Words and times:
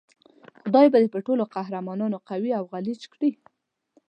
خدای 0.61 0.87
به 0.91 0.97
دې 1.01 1.09
پر 1.13 1.21
ټولو 1.27 1.43
پهلوانانو 1.53 2.17
قوي 2.29 2.51
او 2.59 2.63
غلیچ 2.71 3.01
کړي. 3.13 3.31